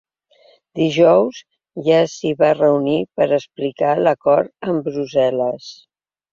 [0.79, 1.41] Dijous
[1.89, 5.73] ja s’hi va reunir per explicar l’acord amb Brussel·les.